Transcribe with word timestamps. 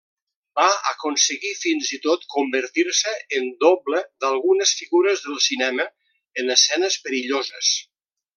Va 0.59 0.67
aconseguir 0.91 1.51
fins 1.59 1.91
i 1.97 1.99
tot 2.05 2.25
convertir-se 2.35 3.13
en 3.41 3.45
doble 3.65 4.01
d'algunes 4.25 4.73
figures 4.81 5.23
del 5.29 5.39
cinema 5.49 5.87
en 6.45 6.51
escenes 6.57 6.99
perilloses. 7.07 7.73